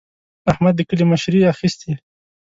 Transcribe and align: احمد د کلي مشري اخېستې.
احمد 0.51 0.73
د 0.77 0.81
کلي 0.89 1.05
مشري 1.11 1.39
اخېستې. 1.53 1.91